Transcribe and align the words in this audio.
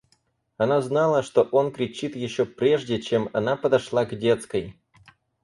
Она 0.57 0.81
знала, 0.81 1.21
что 1.21 1.43
он 1.51 1.71
кричит, 1.71 2.15
еще 2.15 2.45
прежде, 2.47 2.99
чем 2.99 3.29
она 3.33 3.55
подошла 3.55 4.03
к 4.03 4.17
детской. 4.17 4.75